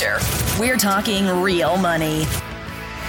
[0.00, 0.18] Future.
[0.58, 2.24] We're talking real money.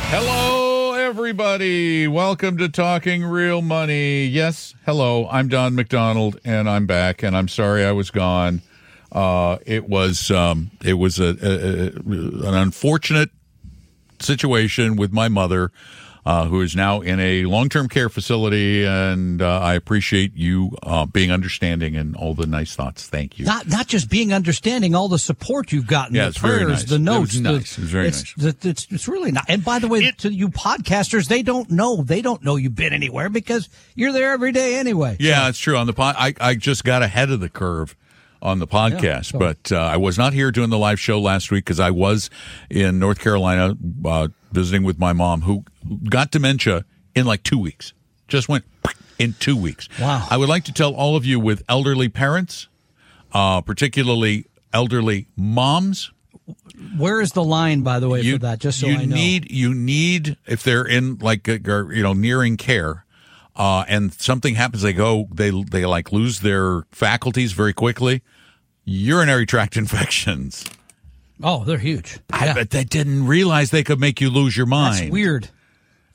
[0.10, 2.08] Hello, everybody.
[2.08, 4.26] Welcome to Talking Real Money.
[4.26, 5.28] Yes, hello.
[5.30, 7.24] I'm Don McDonald, and I'm back.
[7.24, 8.62] And I'm sorry I was gone.
[9.12, 13.30] Uh, it was um, it was a, a, a, an unfortunate
[14.20, 15.72] situation with my mother
[16.26, 18.86] uh, who is now in a long term care facility.
[18.86, 23.08] And uh, I appreciate you uh, being understanding and all the nice thoughts.
[23.08, 23.46] Thank you.
[23.46, 26.70] Not not just being understanding, all the support you've gotten, Yeah, the it's very prayers,
[26.82, 26.84] nice.
[26.90, 27.34] the It notes.
[27.34, 27.78] was the- nice.
[27.78, 29.46] It was very it's, It's, it's, it's really not.
[29.48, 32.04] And by the way, to you podcasters, they don't know.
[32.04, 35.18] They don't know you've been anywhere because you're there every day anyway.
[35.20, 35.78] Yeah, it's true.
[35.78, 37.96] On the pod, I, I just got ahead of the curve
[38.44, 41.52] on the podcast, so- but uh, I was not here doing the live show last
[41.52, 42.30] week because I was
[42.70, 45.64] in North Carolina uh, visiting with my mom, who
[46.10, 47.94] got dementia in like two weeks.
[48.28, 48.64] Just went
[49.20, 49.88] in two weeks.
[50.00, 50.26] Wow.
[50.30, 52.68] I would like to tell all of you with elderly parents,
[53.34, 56.12] uh, particularly elderly moms,
[56.98, 58.60] Where is the line, by the way, you, for that?
[58.60, 59.16] Just so you I know.
[59.16, 63.06] need you need if they're in like or, you know nearing care
[63.56, 68.22] uh, and something happens they go they they like lose their faculties very quickly
[68.86, 70.66] urinary tract infections
[71.44, 72.20] oh, they're huge.
[72.32, 72.54] I Yeah.
[72.54, 75.50] bet they didn't realize they could make you lose your mind That's weird.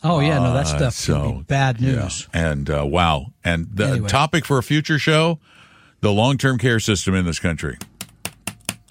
[0.09, 1.93] Oh yeah, no, that Uh, so could be bad yeah.
[2.03, 2.29] news.
[2.33, 4.09] and uh, wow and the Anyway.
[4.09, 5.39] topic for a future show
[6.01, 7.77] the long-term care system in this country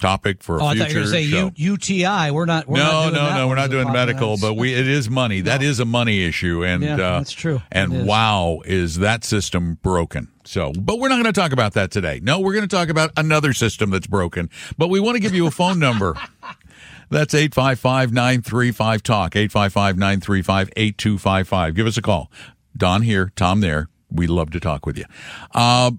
[0.01, 1.51] topic for a Oh, I future thought you were say show.
[1.55, 2.29] U- UTI.
[2.31, 2.67] We're not.
[2.67, 3.47] We're no, not doing no, no.
[3.47, 5.41] We're not doing medical, but we it is money.
[5.41, 7.61] That is a money issue, and Yeah, uh, that's true.
[7.71, 8.05] And is.
[8.05, 10.27] wow, is that system broken?
[10.43, 12.19] So, but we're not going to talk about that today.
[12.21, 14.49] No, we're going to talk about another system that's broken.
[14.77, 16.15] But we want to give you a phone number.
[17.09, 21.75] That's 855-935-TALK, 855-935-8255.
[21.75, 22.31] Give us a call.
[22.77, 23.87] Don here, Tom there.
[24.11, 25.05] We love to talk with you.
[25.53, 25.91] Uh,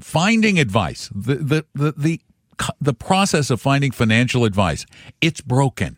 [0.00, 2.20] finding advice, the, the, the, the,
[2.80, 4.86] the process of finding financial advice,
[5.20, 5.96] it's broken,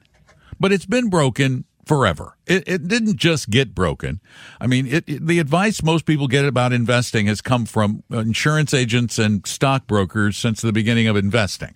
[0.59, 2.37] but it's been broken forever.
[2.47, 4.21] It, it didn't just get broken.
[4.61, 8.73] I mean, it, it- the advice most people get about investing has come from insurance
[8.75, 11.75] agents and stockbrokers since the beginning of investing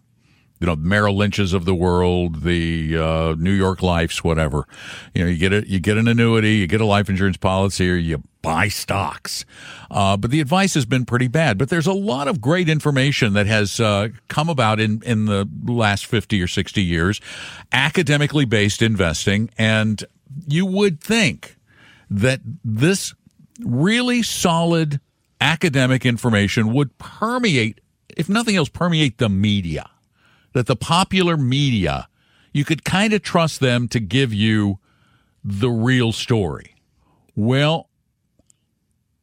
[0.60, 4.66] you know, Merrill Lynch's of the world, the uh, New York Life's, whatever.
[5.14, 7.90] You know, you get it, you get an annuity, you get a life insurance policy,
[7.90, 9.44] or you buy stocks.
[9.90, 11.58] Uh, but the advice has been pretty bad.
[11.58, 15.48] But there's a lot of great information that has uh, come about in in the
[15.66, 17.20] last fifty or sixty years,
[17.72, 20.04] academically based investing, and
[20.46, 21.56] you would think
[22.10, 23.14] that this
[23.60, 25.00] really solid
[25.40, 27.80] academic information would permeate,
[28.16, 29.90] if nothing else, permeate the media
[30.54, 32.08] that the popular media,
[32.52, 34.78] you could kind of trust them to give you
[35.44, 36.74] the real story.
[37.36, 37.90] Well,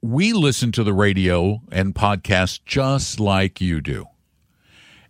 [0.02, 4.06] we listen to the radio and podcasts just like you do.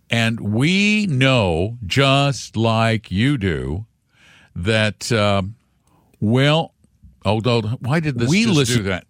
[0.08, 3.86] And we know, just like you do,
[4.54, 5.54] that, um,
[6.20, 6.74] well,
[7.24, 9.06] although, why did this We listen- do that?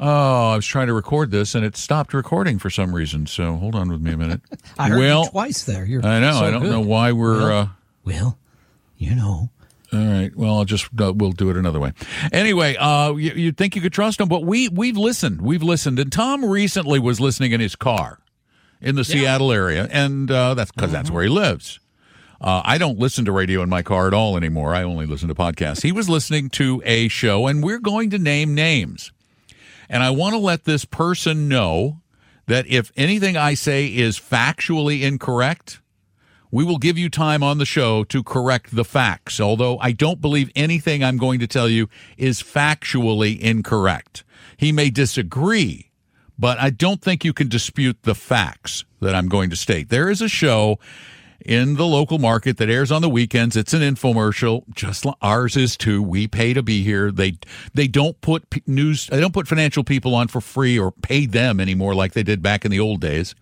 [0.00, 3.26] Oh, I was trying to record this and it stopped recording for some reason.
[3.26, 4.40] So hold on with me a minute.
[4.78, 5.84] I heard well, you twice there.
[5.84, 6.32] You're I know.
[6.32, 6.70] so I don't good.
[6.70, 7.48] know why we're.
[7.48, 7.68] Well, uh,
[8.04, 8.38] well,
[8.98, 9.50] you know.
[9.92, 10.34] all right.
[10.34, 11.92] Well, I'll just uh, we'll do it another way.
[12.32, 15.40] Anyway, uh, you, you'd think you could trust them, but we we've listened.
[15.40, 18.18] We've listened, and Tom recently was listening in his car
[18.80, 21.80] in the Seattle area, and uh, that's because that's where he lives.
[22.40, 24.74] Uh, I don't listen to radio in my car at all anymore.
[24.74, 25.82] I only listen to podcasts.
[25.82, 29.12] He was listening to a show, and we're going to name names.
[29.88, 32.00] And I want to let this person know
[32.46, 35.80] that if anything I say is factually incorrect,
[36.50, 40.20] we will give you time on the show to correct the facts, although I don't
[40.20, 44.22] believe anything I'm going to tell you is factually incorrect.
[44.56, 45.90] He may disagree,
[46.38, 49.88] but I don't think you can dispute the facts that I'm going to state.
[49.88, 50.78] There is a show
[51.44, 53.56] in the local market that airs on the weekends.
[53.56, 56.02] It's an infomercial, just like ours is too.
[56.02, 57.10] We pay to be here.
[57.10, 57.38] They
[57.74, 61.60] they don't put news, they don't put financial people on for free or pay them
[61.60, 63.34] anymore like they did back in the old days.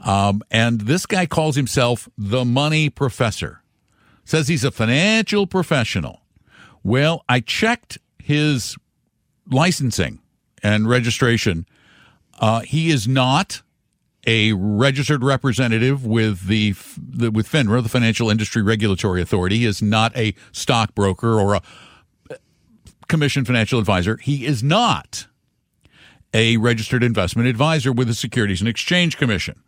[0.00, 3.62] Um, and this guy calls himself the money professor.
[4.24, 6.22] Says he's a financial professional.
[6.82, 8.76] Well, I checked his
[9.50, 10.20] licensing
[10.62, 11.66] and registration.
[12.38, 13.62] Uh, he is not
[14.26, 19.64] a registered representative with the, the with FINRA, the Financial Industry Regulatory Authority.
[19.64, 21.62] Is not a stockbroker or a
[23.08, 24.16] commissioned financial advisor.
[24.16, 25.26] He is not
[26.32, 29.60] a registered investment advisor with the Securities and Exchange Commission.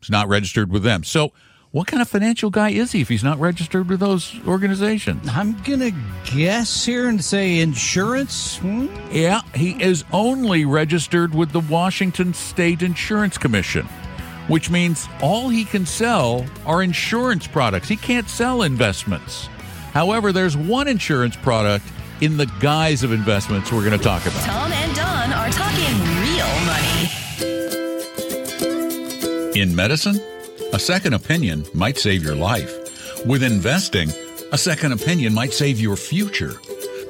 [0.00, 1.04] He's not registered with them.
[1.04, 1.32] So,
[1.76, 5.28] what kind of financial guy is he if he's not registered with those organizations?
[5.28, 5.92] I'm going to
[6.24, 8.56] guess here and say insurance.
[8.56, 8.86] Hmm?
[9.10, 13.84] Yeah, he is only registered with the Washington State Insurance Commission,
[14.48, 17.88] which means all he can sell are insurance products.
[17.88, 19.50] He can't sell investments.
[19.92, 21.84] However, there's one insurance product
[22.22, 24.46] in the guise of investments we're going to talk about.
[24.46, 25.94] Tom and Don are talking
[26.24, 27.10] real money.
[29.60, 30.18] In medicine,
[30.76, 32.70] a second opinion might save your life.
[33.24, 34.10] With investing,
[34.52, 36.60] a second opinion might save your future.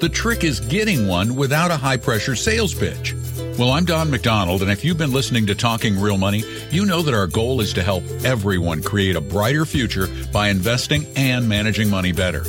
[0.01, 3.13] The trick is getting one without a high pressure sales pitch.
[3.59, 7.01] Well, I'm Don McDonald, and if you've been listening to Talking Real Money, you know
[7.01, 11.89] that our goal is to help everyone create a brighter future by investing and managing
[11.89, 12.41] money better.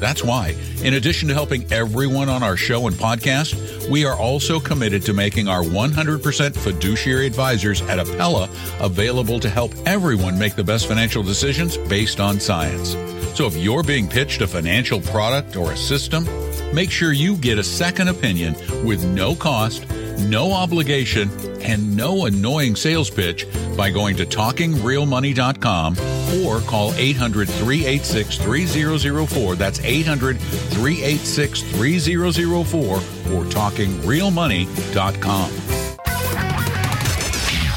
[0.00, 4.58] That's why, in addition to helping everyone on our show and podcast, we are also
[4.58, 8.48] committed to making our 100% fiduciary advisors at Apella
[8.84, 12.96] available to help everyone make the best financial decisions based on science.
[13.36, 16.26] So if you're being pitched a financial product or a system,
[16.74, 18.54] make sure you get a second opinion
[18.84, 19.86] with no cost
[20.18, 21.30] no obligation,
[21.60, 23.46] and no annoying sales pitch
[23.76, 25.96] by going to talkingrealmoney.com
[26.44, 29.56] or call 800 386 3004.
[29.56, 35.50] That's 800 386 3004 or talkingrealmoney.com.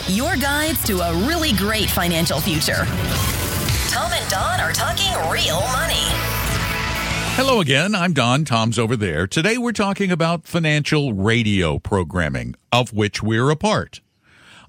[0.08, 2.86] Your guides to a really great financial future.
[3.90, 6.39] Tom and Don are talking real money.
[7.42, 7.96] Hello again.
[7.96, 8.44] I'm Don.
[8.44, 9.26] Tom's over there.
[9.26, 14.02] Today we're talking about financial radio programming, of which we're a part.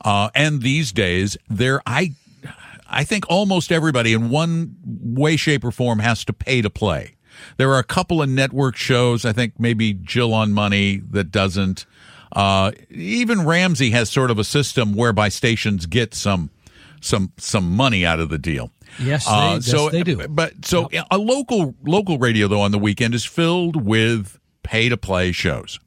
[0.05, 2.13] Uh, and these days, there I
[2.89, 7.17] I think almost everybody in one way, shape, or form has to pay to play.
[7.57, 9.25] There are a couple of network shows.
[9.25, 11.87] I think maybe Jill on Money that doesn't.
[12.31, 16.51] Uh, even Ramsey has sort of a system whereby stations get some
[17.01, 18.71] some some money out of the deal.
[18.99, 20.29] Yes, they, uh, so, yes, they do.
[20.29, 21.07] But so yep.
[21.11, 25.79] a local local radio though on the weekend is filled with pay to play shows.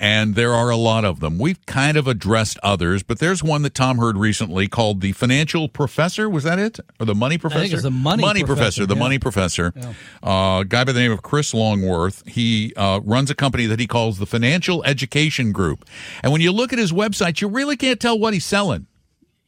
[0.00, 1.38] And there are a lot of them.
[1.38, 5.68] We've kind of addressed others, but there's one that Tom heard recently called the Financial
[5.68, 6.28] Professor.
[6.28, 7.80] Was that it, or the Money Professor?
[7.80, 8.82] the Money, money Professor.
[8.82, 9.00] professor the yeah.
[9.00, 9.72] Money Professor.
[9.76, 9.92] Yeah.
[10.22, 12.26] Uh, a guy by the name of Chris Longworth.
[12.26, 15.84] He uh, runs a company that he calls the Financial Education Group.
[16.22, 18.88] And when you look at his website, you really can't tell what he's selling.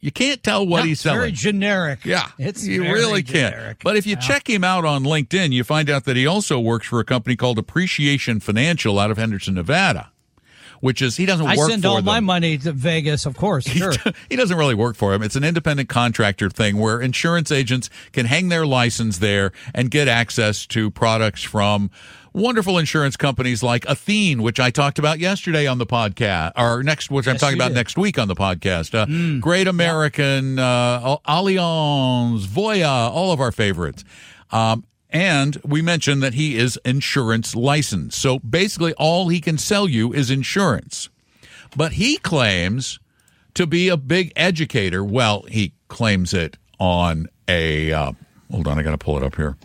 [0.00, 1.20] You can't tell what he's selling.
[1.20, 2.04] Very generic.
[2.04, 3.78] Yeah, it's you really can't.
[3.82, 4.20] But if you yeah.
[4.20, 7.34] check him out on LinkedIn, you find out that he also works for a company
[7.34, 10.10] called Appreciation Financial out of Henderson, Nevada.
[10.80, 12.04] Which is he doesn't I work send for all them.
[12.04, 13.66] my money to Vegas, of course.
[13.66, 13.92] Sure.
[13.92, 15.22] He, he doesn't really work for him.
[15.22, 20.06] It's an independent contractor thing where insurance agents can hang their license there and get
[20.06, 21.90] access to products from
[22.36, 27.10] wonderful insurance companies like Athene, which I talked about yesterday on the podcast, or next,
[27.10, 27.76] which I'm talking about did.
[27.76, 28.94] next week on the podcast.
[28.94, 34.04] Uh, Great American, uh, Allianz, Voya, all of our favorites.
[34.52, 38.20] Um, and we mentioned that he is insurance licensed.
[38.20, 41.08] So basically, all he can sell you is insurance.
[41.74, 43.00] But he claims
[43.54, 45.02] to be a big educator.
[45.02, 47.92] Well, he claims it on a.
[47.92, 48.12] Uh,
[48.50, 49.56] hold on, I got to pull it up here.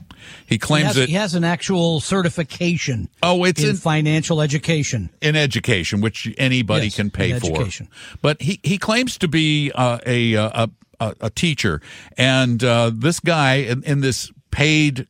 [0.45, 4.41] He He claims has, it he has an actual certification Oh, it's in in- financial
[4.41, 5.09] education.
[5.21, 7.47] in education, which anybody Yes, can pay for.
[7.47, 7.87] education.
[8.21, 11.81] But he, he claims to be uh, a, a a a teacher,
[12.17, 15.07] and uh, this guy in, in this paid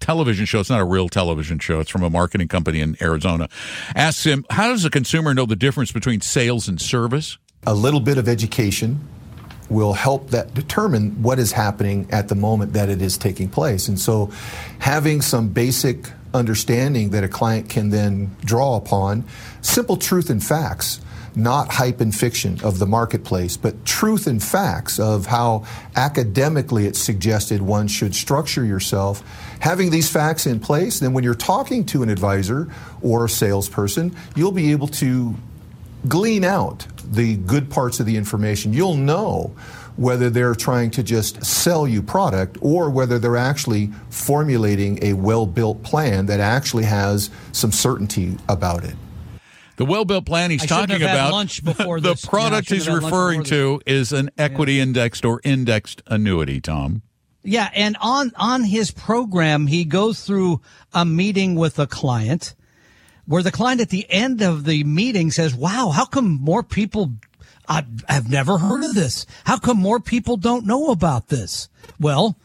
[0.00, 0.60] television show.
[0.60, 1.80] It's not a real television show.
[1.80, 3.48] It's from a marketing company in Arizona.
[3.94, 8.00] Asks him, "How does a consumer know the difference between sales and service?" a little
[8.00, 9.00] bit of education
[9.70, 13.88] will help that determine what is happening at the moment that it is taking place.
[13.88, 14.30] And so
[14.80, 19.24] having some basic understanding that a client can then draw upon,
[19.62, 21.00] simple truth and facts,
[21.36, 26.98] not hype and fiction of the marketplace, but truth and facts of how academically it's
[26.98, 29.22] suggested one should structure yourself.
[29.60, 32.68] Having these facts in place, then when you're talking to an advisor
[33.02, 35.34] or a salesperson, you'll be able to
[36.08, 38.72] glean out the good parts of the information.
[38.72, 39.54] You'll know
[39.96, 45.44] whether they're trying to just sell you product or whether they're actually formulating a well
[45.44, 48.94] built plan that actually has some certainty about it.
[49.76, 52.26] The well-built plan he's I talking have had about lunch before the this.
[52.26, 56.02] Product shouldn't he's have had lunch referring before to is an equity indexed or indexed
[56.06, 56.60] annuity.
[56.60, 57.00] Tom.
[57.42, 60.60] Yeah, and on on his program, he goes through
[60.92, 62.54] a meeting with a client
[63.30, 67.12] where the client at the end of the meeting says, wow, how come more people
[67.68, 69.24] I have never heard of this.
[69.44, 71.68] How come more people don't know about this?
[72.00, 72.36] Well,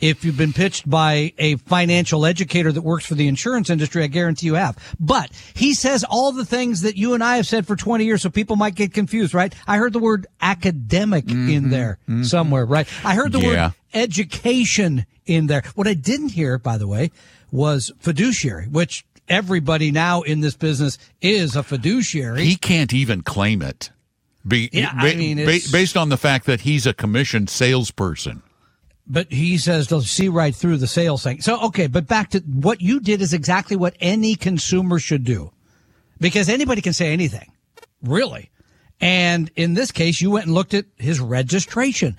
[0.00, 4.06] if you've been pitched by a financial educator that works for the insurance industry, I
[4.06, 4.78] guarantee you have.
[4.98, 8.22] But he says all the things that you and I have said for 20 years,
[8.22, 9.54] so people might get confused, right?
[9.66, 12.22] I heard the word academic mm-hmm, in there mm-hmm.
[12.22, 12.88] somewhere, right?
[13.04, 13.66] I heard the yeah.
[13.66, 15.64] word education in there.
[15.74, 17.10] What I didn't hear, by the way,
[17.52, 22.44] was fiduciary, which everybody now in this business is a fiduciary.
[22.44, 23.90] He can't even claim it.
[24.46, 28.42] Be, yeah, ba- I mean, ba- based on the fact that he's a commissioned salesperson.
[29.06, 31.40] But he says they'll see right through the sales thing.
[31.40, 35.52] So, okay, but back to what you did is exactly what any consumer should do.
[36.20, 37.50] Because anybody can say anything.
[38.02, 38.50] Really.
[39.00, 42.16] And in this case, you went and looked at his registration.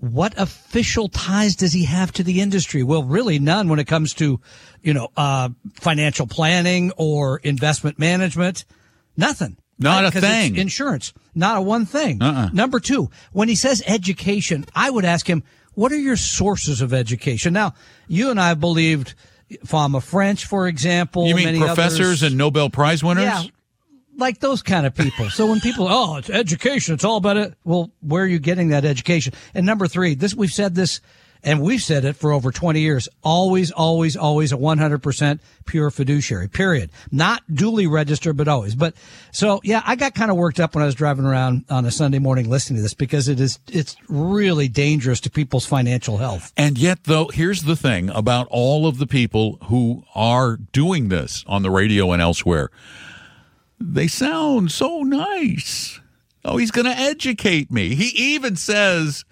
[0.00, 2.82] What official ties does he have to the industry?
[2.82, 4.40] Well, really none when it comes to,
[4.82, 8.64] you know, uh, financial planning or investment management.
[9.16, 9.58] Nothing.
[9.78, 10.14] Not right?
[10.14, 10.56] a thing.
[10.56, 11.12] insurance.
[11.34, 12.22] Not a one thing.
[12.22, 12.48] Uh-uh.
[12.52, 15.42] Number two, when he says education, I would ask him,
[15.74, 17.52] what are your sources of education?
[17.52, 17.74] Now,
[18.08, 19.14] you and I believed
[19.64, 21.26] Fama French, for example.
[21.26, 23.24] You mean professors others, and Nobel Prize winners?
[23.24, 23.44] Yeah,
[24.20, 25.30] like those kind of people.
[25.30, 27.54] So when people, oh, it's education, it's all about it.
[27.64, 29.32] Well, where are you getting that education?
[29.54, 31.00] And number three, this we've said this
[31.42, 33.08] and we've said it for over 20 years.
[33.22, 36.90] Always, always, always a 100% pure fiduciary, period.
[37.10, 38.74] Not duly registered, but always.
[38.74, 38.94] But
[39.32, 41.90] so, yeah, I got kind of worked up when I was driving around on a
[41.90, 46.52] Sunday morning listening to this because it is, it's really dangerous to people's financial health.
[46.56, 51.44] And yet, though, here's the thing about all of the people who are doing this
[51.46, 52.70] on the radio and elsewhere.
[53.80, 56.00] They sound so nice.
[56.44, 57.94] Oh, he's going to educate me.
[57.94, 59.24] He even says,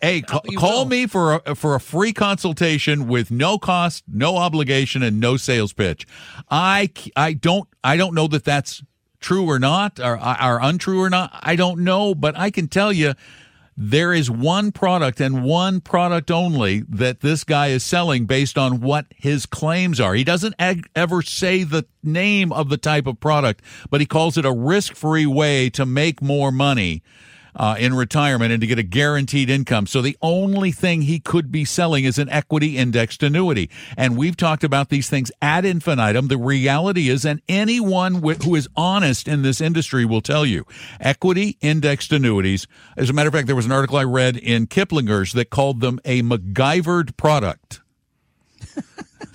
[0.00, 5.02] Hey, ca- call me for a, for a free consultation with no cost, no obligation,
[5.02, 6.06] and no sales pitch.
[6.48, 8.82] I, I don't I don't know that that's
[9.18, 11.36] true or not, or, or untrue or not.
[11.42, 13.14] I don't know, but I can tell you
[13.80, 18.80] there is one product and one product only that this guy is selling based on
[18.80, 20.14] what his claims are.
[20.14, 24.36] He doesn't ag- ever say the name of the type of product, but he calls
[24.36, 27.04] it a risk free way to make more money
[27.58, 29.86] uh, in retirement and to get a guaranteed income.
[29.86, 33.68] So the only thing he could be selling is an equity indexed annuity.
[33.96, 36.28] And we've talked about these things ad infinitum.
[36.28, 40.64] The reality is, and anyone who is honest in this industry will tell you,
[41.00, 42.66] equity indexed annuities.
[42.96, 45.80] As a matter of fact, there was an article I read in Kiplinger's that called
[45.80, 47.80] them a MacGyvered product.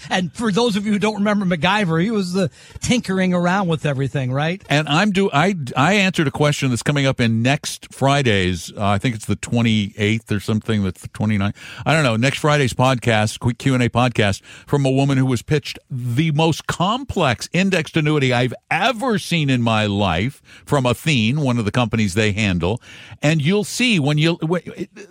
[0.10, 2.50] And for those of you who don't remember MacGyver, he was the
[2.82, 4.64] tinkering around with everything, right?
[4.70, 8.72] And I'm do I I answered a question that's coming up in next Friday's.
[8.72, 10.84] Uh, I think it's the 28th or something.
[10.84, 11.56] That's the 29th.
[11.86, 12.16] I don't know.
[12.16, 16.32] Next Friday's podcast, quick Q and A podcast from a woman who was pitched the
[16.32, 21.72] most complex indexed annuity I've ever seen in my life from Athene, one of the
[21.72, 22.82] companies they handle.
[23.22, 24.40] And you'll see when you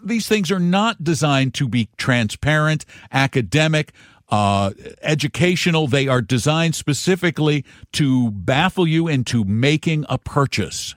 [0.02, 3.92] these things are not designed to be transparent, academic
[4.32, 4.72] uh,
[5.02, 5.86] educational.
[5.86, 10.94] They are designed specifically to baffle you into making a purchase.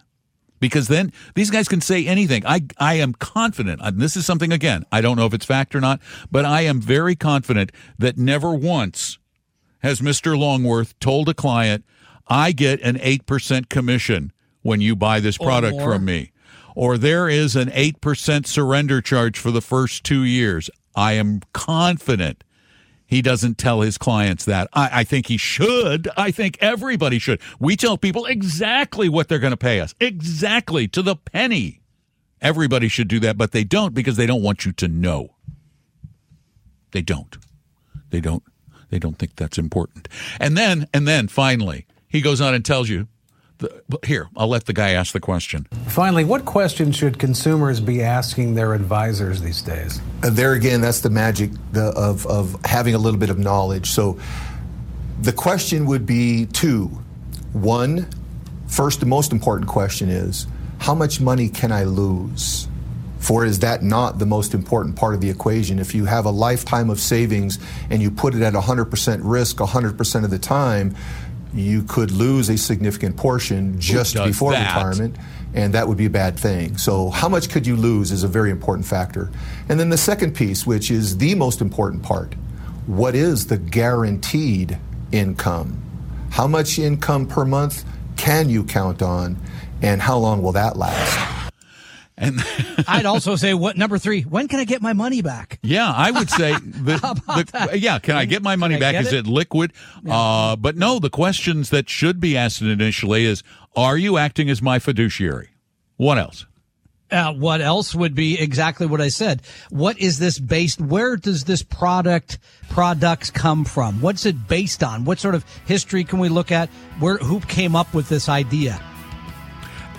[0.61, 2.43] Because then these guys can say anything.
[2.45, 5.75] I, I am confident, and this is something, again, I don't know if it's fact
[5.75, 5.99] or not,
[6.31, 9.19] but I am very confident that never once
[9.79, 10.35] has Mr.
[10.39, 11.83] Longworth told a client,
[12.27, 16.31] I get an 8% commission when you buy this product from me.
[16.73, 20.69] Or there is an 8% surrender charge for the first two years.
[20.95, 22.44] I am confident
[23.07, 24.67] he doesn't tell his clients that.
[24.73, 26.07] I, I, think he should.
[26.17, 27.39] I think everybody should.
[27.59, 31.81] We tell people exactly what they're going to pay us, exactly to the penny.
[32.41, 35.35] Everybody should do that, but they don't because they don't want you to know.
[36.91, 37.37] They don't.
[38.09, 38.43] They don't.
[38.89, 40.07] They don't think that's important.
[40.39, 43.07] And then, and then finally, he goes on and tells you
[43.57, 45.67] the, here, I'll let the guy ask the question.
[45.87, 50.01] Finally, what questions should consumers be asking their advisors these days?
[50.23, 53.91] Uh, there again, that's the magic the, of, of having a little bit of knowledge.
[53.91, 54.19] So
[55.21, 56.85] the question would be two.
[57.53, 58.07] One,
[58.67, 60.47] first, the most important question is
[60.79, 62.67] how much money can I lose?
[63.19, 65.79] For is that not the most important part of the equation?
[65.79, 67.57] If you have a lifetime of savings
[67.89, 70.95] and you put it at 100% risk 100% of the time,
[71.55, 74.75] you could lose a significant portion just before that?
[74.75, 75.15] retirement,
[75.53, 76.77] and that would be a bad thing.
[76.77, 79.31] So, how much could you lose is a very important factor.
[79.69, 82.35] And then the second piece, which is the most important part
[82.87, 84.77] what is the guaranteed
[85.11, 85.81] income?
[86.29, 87.83] How much income per month
[88.15, 89.37] can you count on,
[89.81, 91.34] and how long will that last?
[92.17, 92.39] And
[92.87, 94.21] I'd also say what number three?
[94.21, 95.59] When can I get my money back?
[95.61, 96.97] yeah, I would say the,
[97.69, 97.99] the yeah.
[97.99, 98.95] Can I get my money I back?
[98.95, 99.25] Is it?
[99.25, 99.73] it liquid?
[100.07, 103.43] Uh, but no, the questions that should be asked initially is:
[103.75, 105.49] Are you acting as my fiduciary?
[105.97, 106.45] What else?
[107.11, 109.41] Uh, what else would be exactly what I said?
[109.69, 110.81] What is this based?
[110.81, 114.01] Where does this product products come from?
[114.01, 115.05] What's it based on?
[115.05, 116.69] What sort of history can we look at?
[116.99, 118.81] Where who came up with this idea?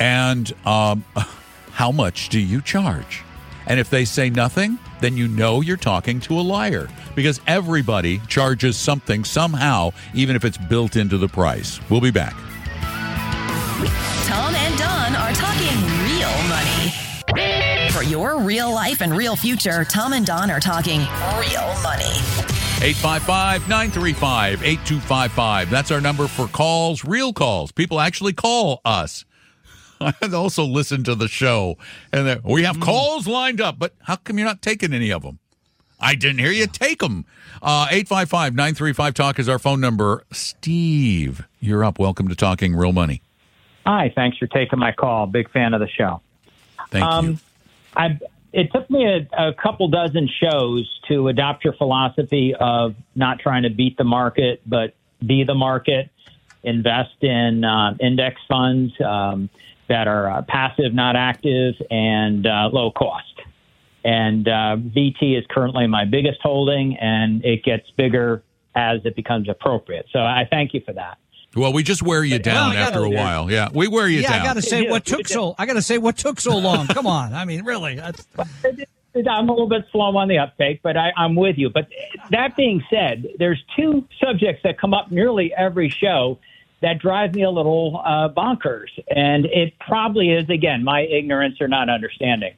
[0.01, 1.05] And um,
[1.77, 3.23] how much do you charge?
[3.67, 8.19] And if they say nothing, then you know you're talking to a liar because everybody
[8.29, 11.79] charges something somehow, even if it's built into the price.
[11.91, 12.33] We'll be back.
[14.25, 17.91] Tom and Don are talking real money.
[17.91, 22.17] For your real life and real future, Tom and Don are talking real money.
[22.81, 25.69] 855 935 8255.
[25.69, 27.71] That's our number for calls, real calls.
[27.71, 29.27] People actually call us.
[30.01, 31.77] I also listen to the show,
[32.13, 35.23] and they- we have calls lined up, but how come you're not taking any of
[35.23, 35.39] them?
[35.99, 37.25] I didn't hear you take them.
[37.63, 40.25] Uh, 855 935 Talk is our phone number.
[40.31, 41.99] Steve, you're up.
[41.99, 43.23] Welcome to Talking Real Money.
[43.87, 45.27] Hi, thanks for taking my call.
[45.27, 46.21] Big fan of the show.
[46.91, 47.11] Thank you.
[47.11, 47.41] Um,
[47.97, 48.19] I
[48.53, 53.63] it took me a, a couple dozen shows to adopt your philosophy of not trying
[53.65, 56.11] to beat the market, but be the market.
[56.63, 59.49] Invest in uh, index funds um,
[59.89, 63.25] that are uh, passive, not active, and uh, low cost.
[64.05, 68.43] And uh, VT is currently my biggest holding, and it gets bigger
[68.75, 70.07] as it becomes appropriate.
[70.13, 71.19] So I thank you for that.
[71.57, 73.51] Well, we just wear you down I gotta- after a while.
[73.51, 74.41] Yeah, we wear you yeah, down.
[74.43, 75.55] I got to say what took so.
[75.59, 76.87] I got to say what took so long.
[76.87, 77.97] Come on, I mean, really.
[77.97, 81.71] That's, I'm a little bit slow on the uptake, but I, I'm with you.
[81.71, 81.89] But
[82.31, 86.39] that being said, there's two subjects that come up nearly every show
[86.83, 91.69] that drive me a little uh, bonkers, and it probably is again my ignorance or
[91.69, 92.55] not understanding.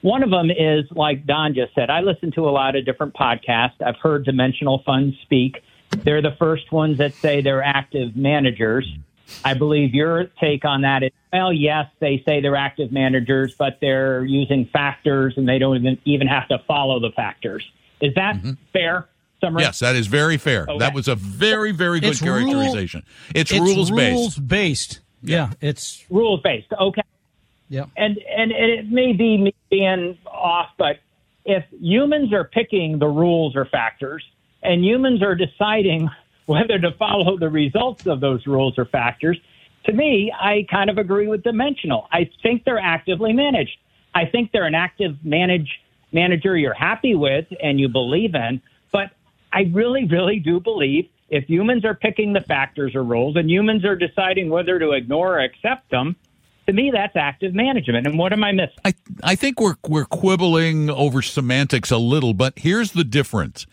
[0.00, 1.88] One of them is like Don just said.
[1.88, 3.80] I listen to a lot of different podcasts.
[3.84, 5.62] I've heard dimensional funds speak.
[5.90, 8.92] They're the first ones that say they're active managers.
[9.44, 13.78] I believe your take on that is well, yes, they say they're active managers, but
[13.80, 17.64] they're using factors and they don't even even have to follow the factors.
[18.00, 18.36] Is that
[18.72, 19.08] fair?
[19.42, 19.62] Summary?
[19.62, 20.62] Yes, that is very fair.
[20.68, 20.78] Okay.
[20.78, 23.02] That was a very, very good It's rule- characterization.
[23.34, 24.12] it's, it's rules based.
[24.14, 25.00] rules based.
[25.22, 26.72] Yeah, it's rules based.
[26.72, 27.02] Okay.
[27.68, 27.84] yeah.
[27.96, 30.96] and and it may be me being off, but
[31.44, 34.24] if humans are picking the rules or factors,
[34.62, 36.08] and humans are deciding
[36.46, 39.38] whether to follow the results of those rules or factors,
[39.84, 42.08] to me, I kind of agree with Dimensional.
[42.12, 43.76] I think they're actively managed.
[44.14, 45.80] I think they're an active manage
[46.12, 48.62] manager you're happy with and you believe in, but
[49.52, 53.84] I really, really do believe if humans are picking the factors or rules and humans
[53.84, 56.16] are deciding whether to ignore or accept them,
[56.66, 58.06] to me, that's active management.
[58.06, 58.78] And what am I missing?
[58.84, 63.66] I I think we're we're quibbling over semantics a little, but here's the difference.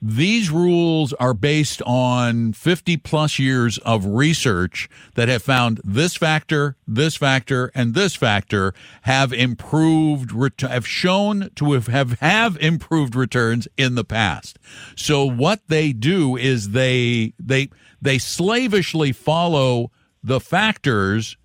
[0.00, 6.76] These rules are based on 50 plus years of research that have found this factor,
[6.86, 10.30] this factor, and this factor have improved,
[10.60, 14.58] have shown to have, have, improved returns in the past.
[14.94, 17.68] So what they do is they, they,
[18.00, 19.90] they slavishly follow
[20.22, 21.36] the factors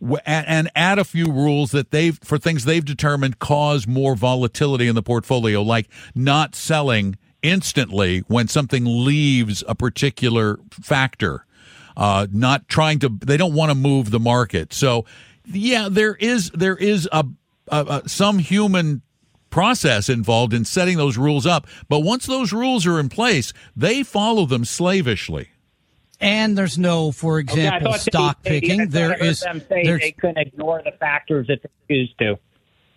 [0.00, 4.88] and and add a few rules that they've for things they've determined cause more volatility
[4.88, 7.16] in the portfolio, like not selling
[7.50, 11.46] instantly when something leaves a particular factor,
[11.96, 13.08] uh, not trying to.
[13.08, 14.72] They don't want to move the market.
[14.72, 15.04] So,
[15.46, 17.24] yeah, there is there is a,
[17.68, 19.02] a, a some human
[19.50, 24.02] process involved in setting those rules up, but once those rules are in place, they
[24.02, 25.48] follow them slavishly.
[26.20, 28.90] And there's no, for example, thought they- stock they- I picking.
[28.90, 32.14] thought I heard is them say there's they couldn't ignore the factors that they choose
[32.18, 32.38] to.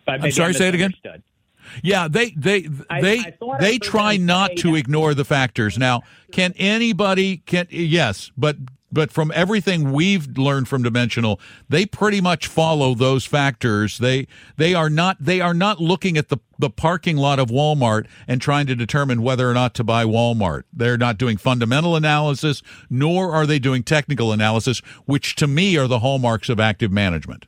[0.08, 0.94] I'm sorry, I say it again?
[1.84, 5.77] Yeah, they they they I I they try not to that- ignore the factors.
[5.77, 8.58] Now, can anybody can yes, but
[8.91, 13.97] but from everything we've learned from dimensional, they pretty much follow those factors.
[13.99, 14.27] They
[14.58, 18.41] they are not they are not looking at the the parking lot of Walmart and
[18.41, 20.63] trying to determine whether or not to buy Walmart.
[20.73, 25.88] They're not doing fundamental analysis, nor are they doing technical analysis, which to me are
[25.88, 27.45] the hallmarks of active management.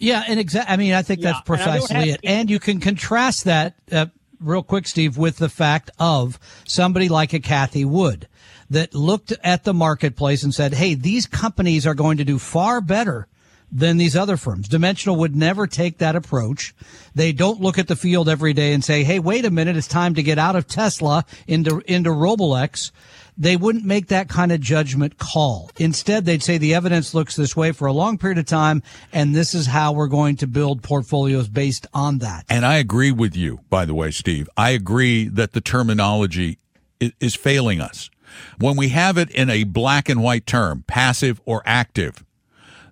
[0.00, 0.72] Yeah, and exactly.
[0.72, 2.20] I mean, I think Yeah, that's and precisely have- it.
[2.24, 4.06] And you can contrast that uh,
[4.40, 8.26] real quick, Steve, with the fact of somebody like a Cathie Wood
[8.70, 12.80] that looked at the marketplace and said, "Hey, these companies are going to do far
[12.80, 13.28] better."
[13.72, 14.66] Than these other firms.
[14.66, 16.74] Dimensional would never take that approach.
[17.14, 19.76] They don't look at the field every day and say, Hey, wait a minute.
[19.76, 22.90] It's time to get out of Tesla into, into Roblox.
[23.36, 25.70] They wouldn't make that kind of judgment call.
[25.78, 29.34] Instead, they'd say the evidence looks this way for a long period of time, and
[29.34, 32.44] this is how we're going to build portfolios based on that.
[32.48, 34.48] And I agree with you, by the way, Steve.
[34.56, 36.58] I agree that the terminology
[37.00, 38.10] is, failing us.
[38.58, 42.24] When we have it in a black and white term, passive or active,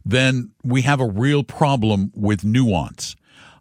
[0.05, 3.15] then we have a real problem with nuance.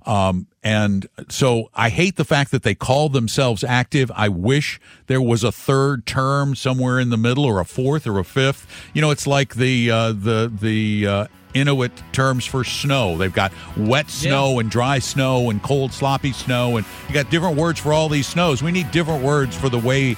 [0.08, 4.10] Um, and so I hate the fact that they call themselves active.
[4.16, 8.18] I wish there was a third term somewhere in the middle or a fourth or
[8.18, 8.66] a fifth.
[8.94, 13.18] You know, it's like the, uh, the, the, uh, Inuit terms for snow.
[13.18, 14.60] They've got wet snow yeah.
[14.60, 18.28] and dry snow and cold, sloppy snow, and you got different words for all these
[18.28, 18.62] snows.
[18.62, 20.16] We need different words for the way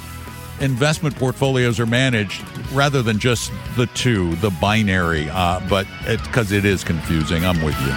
[0.59, 5.29] investment portfolios are managed rather than just the two, the binary.
[5.29, 7.93] Uh, but because it, it is confusing, I'm with you.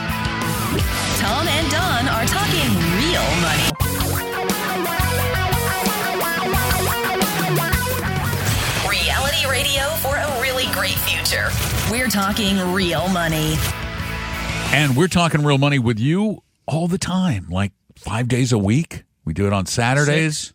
[1.19, 1.49] Tom
[11.91, 13.57] We're talking real money.
[14.73, 19.05] And we're talking real money with you all the time, like five days a week.
[19.25, 20.39] We do it on Saturdays.
[20.39, 20.53] Six.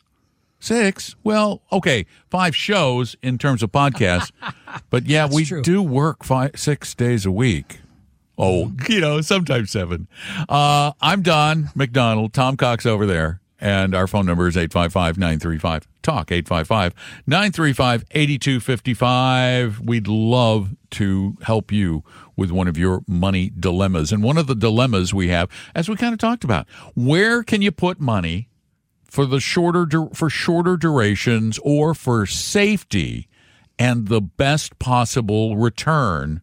[0.60, 1.16] Six?
[1.24, 4.32] Well, okay, five shows in terms of podcasts,
[4.90, 5.62] but yeah, we true.
[5.62, 7.82] do work five, six days a week.
[8.40, 10.08] Oh, you know, sometimes seven.
[10.50, 15.88] Uh, I'm Don McDonald, Tom Cox over there, and our phone number is 855 935
[16.04, 16.94] TALK, 855
[17.26, 19.80] 935 8255.
[19.82, 22.04] We'd love to help you
[22.36, 24.12] with one of your money dilemmas.
[24.12, 27.62] And one of the dilemmas we have, as we kind of talked about, where can
[27.62, 28.50] you put money?
[29.08, 33.28] for the shorter for shorter durations or for safety
[33.80, 36.42] and the best possible return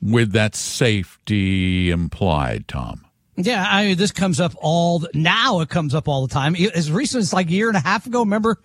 [0.00, 3.04] with that safety implied tom
[3.38, 6.54] yeah i mean this comes up all the, now it comes up all the time
[6.74, 8.58] as recent as like a year and a half ago remember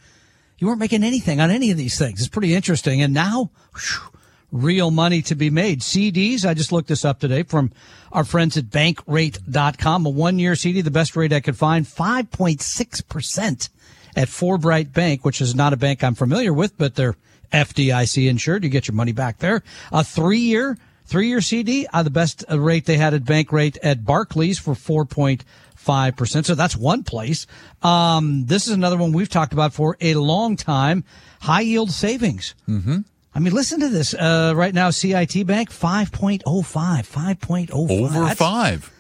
[0.58, 4.14] you weren't making anything on any of these things it's pretty interesting and now whew,
[4.54, 5.82] real money to be made.
[5.82, 7.74] CDs, I just looked this up today from
[8.12, 10.06] our friends at bankrate.com.
[10.06, 13.70] A one year CD, the best rate I could find, 5.6%
[14.16, 17.16] at Forbright Bank, which is not a bank I'm familiar with, but they're
[17.52, 18.64] FDIC insured.
[18.64, 19.64] You get your money back there.
[19.92, 24.06] A three year, three year CD, uh, the best rate they had at Bankrate at
[24.06, 26.46] Barclays for 4.5%.
[26.46, 27.48] So that's one place.
[27.82, 31.04] Um, this is another one we've talked about for a long time.
[31.42, 32.56] High yield savings.
[32.68, 33.00] Mm-hmm.
[33.36, 34.14] I mean, listen to this.
[34.14, 37.72] Uh, right now, CIT Bank, 5.05, 5.05.
[37.72, 38.92] Over That's, five.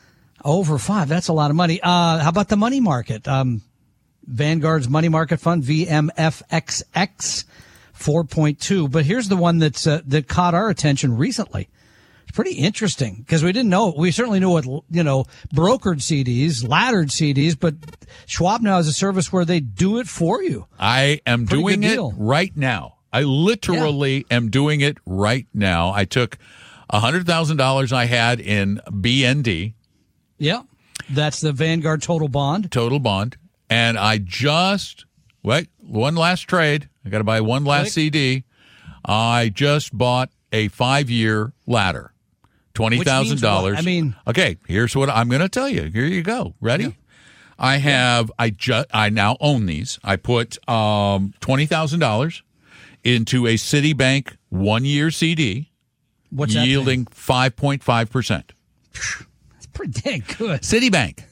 [0.43, 1.07] Over five.
[1.07, 1.79] That's a lot of money.
[1.81, 3.27] Uh, how about the money market?
[3.27, 3.61] Um,
[4.25, 7.45] Vanguard's money market fund, VMFXX,
[7.95, 8.91] 4.2.
[8.91, 11.69] But here's the one that's, uh, that caught our attention recently.
[12.33, 13.93] Pretty interesting because we didn't know.
[13.95, 17.75] We certainly knew what, you know, brokered CDs, laddered CDs, but
[18.25, 20.65] Schwab now has a service where they do it for you.
[20.79, 22.97] I am pretty doing it right now.
[23.13, 24.37] I literally yeah.
[24.37, 25.93] am doing it right now.
[25.93, 26.39] I took
[26.89, 29.75] a hundred thousand dollars I had in BND.
[30.39, 30.63] Yeah,
[31.09, 32.71] that's the Vanguard Total Bond.
[32.71, 33.37] Total Bond,
[33.69, 35.05] and I just
[35.43, 36.89] wait one last trade.
[37.05, 38.13] I got to buy one last Click.
[38.13, 38.43] CD.
[39.05, 42.12] I just bought a five-year ladder,
[42.73, 43.77] twenty thousand dollars.
[43.77, 44.57] I mean, okay.
[44.67, 45.83] Here's what I'm going to tell you.
[45.83, 46.55] Here you go.
[46.61, 46.83] Ready?
[46.83, 46.89] Yeah.
[47.57, 48.31] I have.
[48.39, 48.87] I just.
[48.93, 49.99] I now own these.
[50.03, 52.43] I put um, twenty thousand dollars
[53.03, 55.71] into a Citibank one year CD,
[56.29, 58.27] What's yielding 5.5%.
[58.93, 60.61] That's pretty dang good.
[60.61, 61.23] Citibank.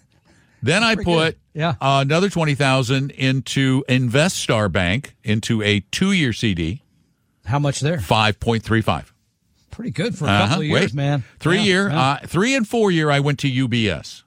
[0.63, 1.75] Then That's I put yeah.
[1.81, 6.83] Uh, another 20000 into Investar Bank into a two year CD.
[7.45, 7.97] How much there?
[7.97, 9.05] 5.35.
[9.71, 10.47] Pretty good for a uh-huh.
[10.47, 10.93] couple of years, Wait.
[10.93, 11.23] man.
[11.39, 12.01] Three yeah, year, yeah.
[12.01, 14.23] Uh, three and four year, I went to UBS.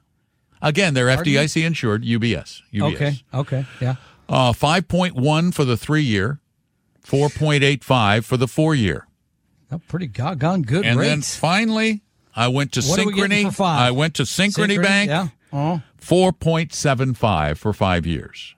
[0.61, 2.03] Again, they're Pardon FDIC insured.
[2.03, 2.61] UBS.
[2.73, 2.93] UBS.
[2.93, 3.13] Okay.
[3.33, 3.65] Okay.
[3.79, 3.95] Yeah.
[4.27, 6.39] Uh, 5.1 for the three year.
[7.05, 9.07] 4.85 for the four year.
[9.71, 11.09] Oh, pretty doggone good and rates.
[11.09, 12.01] then finally,
[12.35, 13.59] I went to what Synchrony.
[13.59, 15.09] I went to Synchrony, Synchrony Bank.
[15.09, 15.27] Yeah.
[15.53, 15.79] Uh-huh.
[16.01, 18.55] 4.75 for five years,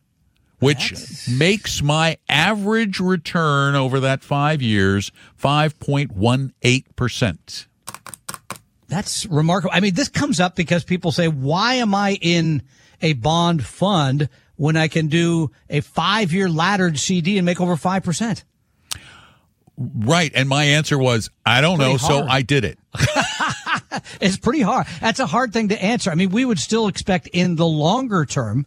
[0.59, 1.29] which That's...
[1.29, 7.65] makes my average return over that five years 5.18%.
[8.87, 9.71] That's remarkable.
[9.73, 12.63] I mean, this comes up because people say, why am I in
[13.01, 17.75] a bond fund when I can do a five year laddered CD and make over
[17.75, 18.43] 5%?
[19.77, 20.31] Right.
[20.33, 21.97] And my answer was, I don't know.
[21.97, 22.01] Hard.
[22.01, 22.79] So I did it.
[24.21, 24.87] it's pretty hard.
[25.01, 26.09] That's a hard thing to answer.
[26.09, 28.65] I mean, we would still expect in the longer term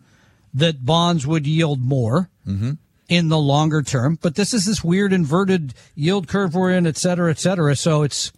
[0.54, 2.72] that bonds would yield more mm-hmm.
[3.08, 6.96] in the longer term, but this is this weird inverted yield curve we're in, et
[6.96, 7.76] cetera, et cetera.
[7.76, 8.32] So it's,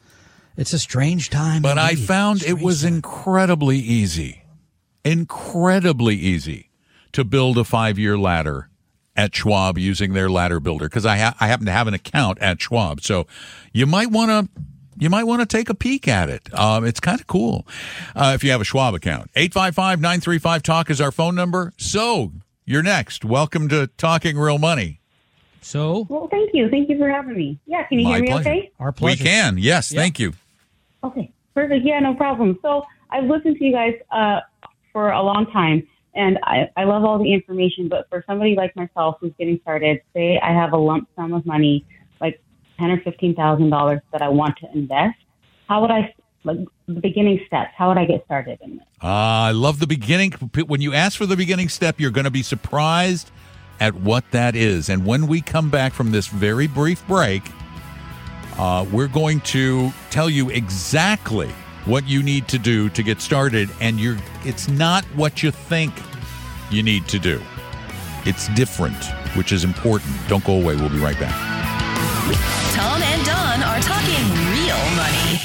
[0.56, 1.62] it's a strange time.
[1.62, 2.02] But indeed.
[2.02, 2.94] I found it was time.
[2.94, 4.42] incredibly easy,
[5.04, 6.70] incredibly easy
[7.12, 8.68] to build a five year ladder
[9.14, 12.38] at Schwab using their ladder builder because I, ha- I happen to have an account
[12.40, 13.02] at Schwab.
[13.02, 13.26] So
[13.72, 14.62] you might want to
[14.98, 16.52] you might want to take a peek at it.
[16.58, 17.66] Um, it's kind of cool
[18.14, 19.30] uh, if you have a Schwab account.
[19.34, 21.72] 855 935 Talk is our phone number.
[21.76, 22.32] So
[22.64, 23.24] you're next.
[23.24, 25.00] Welcome to Talking Real Money.
[25.60, 26.68] So, Well, thank you.
[26.68, 27.58] Thank you for having me.
[27.66, 28.48] Yeah, can you hear me pleasure.
[28.48, 28.70] okay?
[28.80, 29.22] our pleasure.
[29.22, 29.58] We can.
[29.58, 29.92] Yes.
[29.92, 30.00] Yeah.
[30.00, 30.32] Thank you.
[31.04, 31.84] Okay, perfect.
[31.84, 32.58] Yeah, no problem.
[32.62, 34.40] So I've listened to you guys uh,
[34.92, 37.88] for a long time, and I, I love all the information.
[37.88, 41.46] But for somebody like myself who's getting started, say I have a lump sum of
[41.46, 41.84] money,
[42.20, 42.42] like
[42.78, 45.18] ten or fifteen thousand dollars that I want to invest,
[45.68, 46.58] how would I like
[46.88, 47.70] the beginning steps?
[47.76, 48.86] How would I get started in this?
[49.02, 50.32] Uh, I love the beginning.
[50.32, 53.30] When you ask for the beginning step, you're going to be surprised
[53.80, 54.88] at what that is.
[54.88, 57.42] And when we come back from this very brief break,
[58.58, 61.48] uh, we're going to tell you exactly
[61.84, 63.70] what you need to do to get started.
[63.80, 65.92] And you're, it's not what you think
[66.70, 67.40] you need to do.
[68.24, 69.02] It's different,
[69.36, 70.12] which is important.
[70.28, 70.76] Don't go away.
[70.76, 71.71] We'll be right back.
[72.22, 75.40] Tom and Don are talking real money.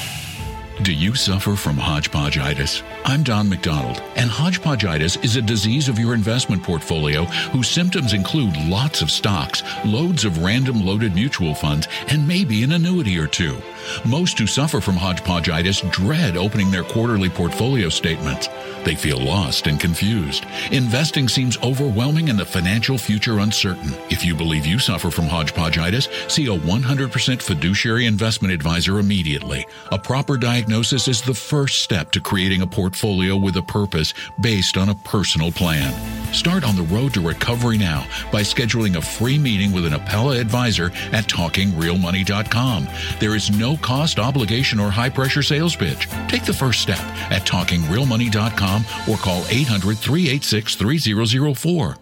[0.84, 2.84] Do you suffer from hodgepodgeitis?
[3.04, 8.56] I'm Don McDonald, and hodgepodgeitis is a disease of your investment portfolio whose symptoms include
[8.58, 13.58] lots of stocks, loads of random loaded mutual funds, and maybe an annuity or two.
[14.06, 18.50] Most who suffer from hodgepodgeitis dread opening their quarterly portfolio statements.
[18.84, 20.46] They feel lost and confused.
[20.72, 23.94] Investing seems overwhelming and the financial future uncertain.
[24.10, 29.66] If you believe you suffer from hodgepodgeitis, see a 100% fiduciary investment advisor immediately.
[29.92, 34.78] A proper diagnosis is the first step to creating a portfolio with a purpose based
[34.78, 35.94] on a personal plan.
[36.34, 40.40] Start on the road to recovery now by scheduling a free meeting with an Apella
[40.40, 42.88] advisor at talkingrealmoney.com.
[43.20, 46.08] There is no cost, obligation, or high pressure sales pitch.
[46.28, 47.00] Take the first step
[47.32, 51.96] at talkingrealmoney.com or call 800 386 3004.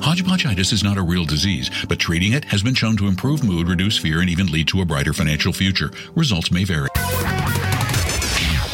[0.00, 3.68] Hodgepodgeitis is not a real disease, but treating it has been shown to improve mood,
[3.68, 5.90] reduce fear, and even lead to a brighter financial future.
[6.14, 6.88] Results may vary.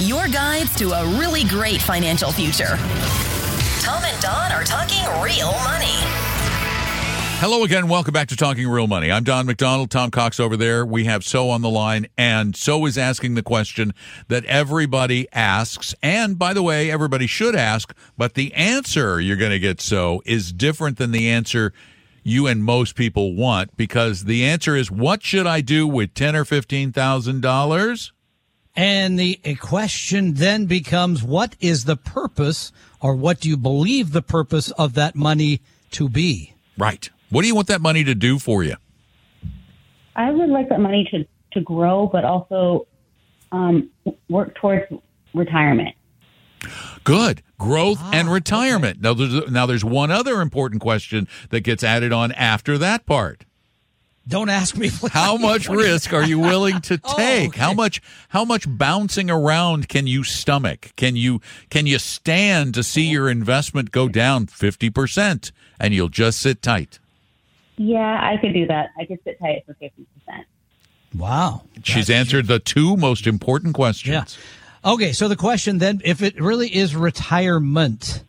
[0.01, 2.77] Your guides to a really great financial future.
[3.81, 6.20] Tom and Don are talking real money.
[7.41, 7.89] Hello again.
[7.89, 9.11] Welcome back to Talking Real Money.
[9.11, 9.91] I'm Don McDonald.
[9.91, 10.85] Tom Cox over there.
[10.85, 13.95] We have So on the line, and So is asking the question
[14.29, 15.95] that everybody asks.
[16.03, 20.23] And by the way, everybody should ask, but the answer you're going to get, So,
[20.27, 21.73] is different than the answer
[22.23, 26.37] you and most people want because the answer is what should I do with ten
[26.37, 28.13] or fifteen thousand dollars?
[28.77, 34.21] And the question then becomes what is the purpose or what do you believe the
[34.21, 36.53] purpose of that money to be?
[36.77, 37.09] Right.
[37.31, 38.75] What do you want that money to do for you?
[40.17, 42.87] I would like that money to to grow, but also
[43.53, 43.91] um,
[44.29, 44.85] work towards
[45.35, 45.95] retirement.
[47.05, 47.43] Good.
[47.59, 49.01] Growth and retirement.
[49.01, 53.45] Now there's now there's one other important question that gets added on after that part.
[54.29, 54.91] Don't ask me.
[55.11, 57.51] How much risk are you willing to Oh, take?
[57.51, 57.59] okay.
[57.61, 60.91] How much how much bouncing around can you stomach?
[60.97, 61.41] Can you
[61.71, 66.99] can you stand to see your investment go down 50% and you'll just sit tight?
[67.83, 68.91] Yeah, I could do that.
[69.01, 70.47] I could sit tight for fifty percent.
[71.15, 71.63] Wow.
[71.83, 74.39] She's answered the two most important questions.
[74.85, 74.93] Yeah.
[74.93, 78.23] Okay, so the question then, if it really is retirement,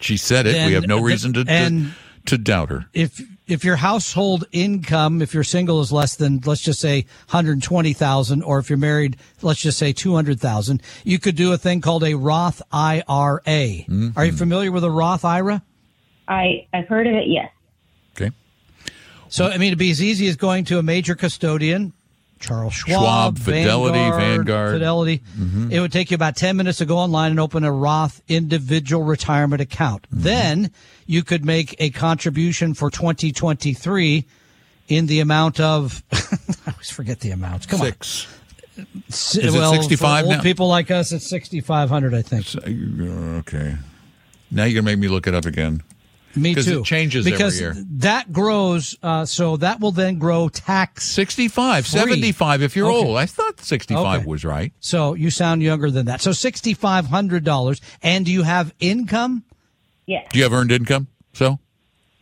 [0.00, 0.66] She said it.
[0.66, 1.92] we have no reason to, to and-
[2.26, 2.86] to doubt her.
[2.92, 8.42] if if your household income, if you're single, is less than let's just say 120,000,
[8.42, 12.14] or if you're married, let's just say 200,000, you could do a thing called a
[12.14, 13.40] Roth IRA.
[13.44, 14.08] Mm-hmm.
[14.16, 15.62] Are you familiar with a Roth IRA?
[16.28, 17.26] I I've heard of it.
[17.28, 17.50] Yes.
[19.30, 21.92] So I mean, it'd be as easy as going to a major custodian,
[22.40, 24.74] Charles Schwab, Schwab, Fidelity, Vanguard.
[24.74, 25.18] Fidelity.
[25.38, 25.70] Mm-hmm.
[25.70, 29.04] It would take you about ten minutes to go online and open a Roth individual
[29.04, 30.02] retirement account.
[30.10, 30.22] Mm-hmm.
[30.22, 30.70] Then
[31.06, 34.24] you could make a contribution for 2023
[34.88, 37.66] in the amount of I always forget the amounts.
[37.66, 38.26] Come Six.
[38.76, 40.42] on, Is it 65 for old now?
[40.42, 42.46] people like us, it's 6,500, I think.
[42.56, 43.76] Uh, okay.
[44.50, 45.82] Now you're going to make me look it up again.
[46.36, 46.84] Me 'Cause it too.
[46.84, 47.74] changes every because year.
[47.96, 48.96] that grows.
[49.02, 51.98] Uh, so that will then grow tax 65, Free.
[51.98, 53.06] 75 if you're Okay.
[53.08, 53.16] old.
[53.16, 54.26] I thought 65 Okay.
[54.26, 54.72] was right.
[54.78, 56.20] So you sound younger than that.
[56.20, 57.80] So sixty five hundred dollars.
[58.02, 59.42] And do you have income?
[60.06, 61.08] Yes, Do you have earned income?
[61.32, 61.58] So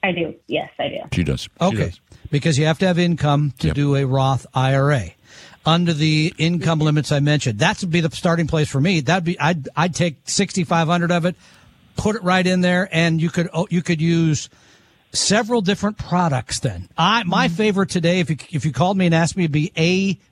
[0.03, 0.35] I do.
[0.47, 0.97] Yes, I do.
[1.13, 1.43] she does.
[1.43, 1.77] She Okay.
[1.77, 2.01] does.
[2.31, 3.77] Because you have to have income to Yep.
[3.77, 5.11] do a Roth IRA.
[5.67, 9.01] Under the income limits I mentioned, that would be the starting place for me.
[9.01, 11.37] That'd be I'd I'd take sixty five hundred of it,
[11.99, 14.49] put it right in there, and you could oh, you could use
[15.13, 16.61] several different products.
[16.61, 19.53] Then I my favorite today, if you if you called me and asked me, would
[19.53, 19.71] be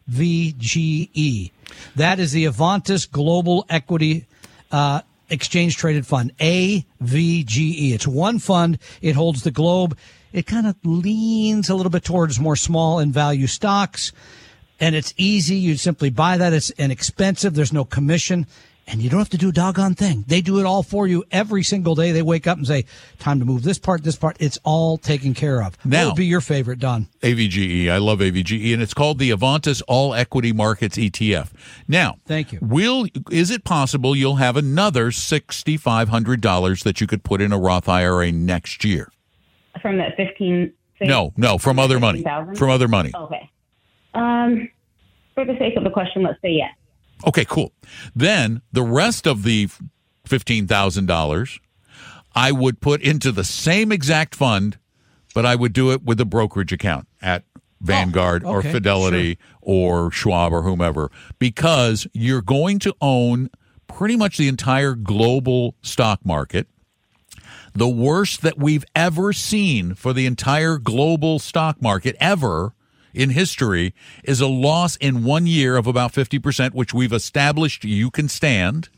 [0.09, 1.51] AVGE.
[1.97, 4.25] That is the Avantis Global Equity.
[4.73, 7.93] Uh, Exchange Traded Fund, AVGE.
[7.93, 8.79] It's one fund.
[9.03, 9.99] It holds the globe.
[10.33, 14.13] it kind of leans a little bit towards more small and value stocks.
[14.79, 15.57] And it's easy.
[15.57, 16.53] You simply buy that.
[16.53, 17.55] It's inexpensive.
[17.55, 18.47] There's no commission
[18.89, 20.25] and you don't have to do a doggone thing.
[20.29, 22.13] They do it all for you every single day.
[22.13, 22.85] They wake up and say,
[23.19, 24.37] time to move this part, this part.
[24.39, 25.77] It's all taken care of.
[25.85, 27.09] Now- what would be your favorite, Don?
[27.23, 27.89] AVGE.
[27.91, 31.51] I love AVGE, and it's called the Avantis All Equity Markets ETF.
[31.89, 32.59] Now, Thank you.
[32.63, 37.41] Will is it possible you'll have another sixty five hundred dollars that you could put
[37.41, 39.11] in a Roth IRA next year?
[39.83, 40.73] From that 15.
[40.99, 42.19] say- No, no, from other money.
[42.21, 42.55] 15,000?
[42.57, 43.11] From other money.
[43.15, 43.51] Okay.
[44.15, 44.69] Um,
[45.35, 46.71] for the sake of the question, let's say yes.
[47.25, 47.73] Okay, cool.
[48.15, 49.69] Then the rest of the
[50.25, 51.61] fifteen thousand dollars,
[52.35, 54.79] I would put into the same exact fund,
[55.35, 57.45] but I would do it with a brokerage account at
[57.81, 63.51] Vanguard oh, or okay, Fidelity or Schwab or whomever, because you're going to own
[63.87, 66.69] pretty much the entire global stock market.
[67.75, 72.75] The worst that we've ever seen for the entire global stock market ever
[73.17, 78.11] in history is a loss in one year of about 50%, which we've established you
[78.11, 78.89] can stand.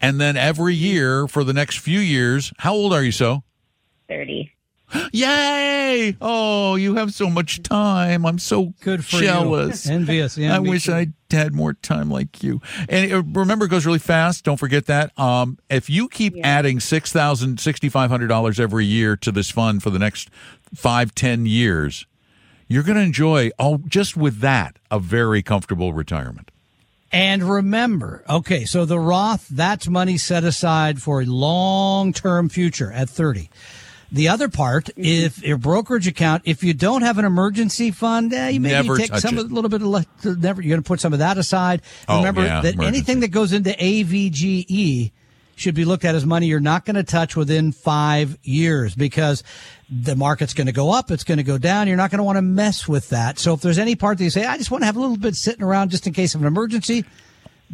[0.00, 3.44] And then every year for the next few years, how old are you, so?
[4.08, 4.52] 30.
[5.12, 6.16] Yay!
[6.20, 8.26] Oh, you have so much time.
[8.26, 9.86] I'm so Good for jealous.
[9.86, 9.92] you.
[9.92, 10.36] Envious.
[10.36, 10.94] Yeah, I wish too.
[10.94, 12.60] I had more time like you.
[12.88, 14.44] And remember, it goes really fast.
[14.44, 15.16] Don't forget that.
[15.18, 19.50] Um, if you keep adding six thousand, sixty five hundred dollars every year to this
[19.50, 20.28] fund for the next
[20.74, 22.06] five, ten years,
[22.70, 26.50] you're going to enjoy all just with that a very comfortable retirement.
[27.12, 32.92] And remember, okay, so the Roth, that's money set aside for a long term future
[32.92, 33.50] at 30.
[34.12, 38.50] The other part, if your brokerage account, if you don't have an emergency fund, eh,
[38.50, 40.62] you maybe Never take some a little bit of never.
[40.62, 41.82] You're going to put some of that aside.
[42.08, 42.86] Oh, Remember yeah, that emergency.
[42.86, 45.10] anything that goes into AVGE
[45.60, 49.42] should be looked at as money you're not going to touch within five years because
[49.90, 51.86] the market's going to go up, it's going to go down.
[51.88, 53.38] You're not going to want to mess with that.
[53.38, 55.16] So if there's any part that you say, I just want to have a little
[55.16, 57.04] bit sitting around just in case of an emergency,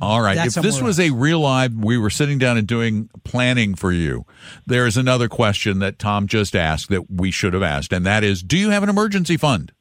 [0.00, 0.34] All right.
[0.34, 3.74] That's if this somewhere was a real live, we were sitting down and doing planning
[3.74, 4.26] for you.
[4.66, 8.22] There is another question that Tom just asked that we should have asked, and that
[8.24, 9.72] is, do you have an emergency fund?